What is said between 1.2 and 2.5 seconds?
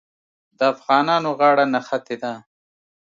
غاړه نښتې ده.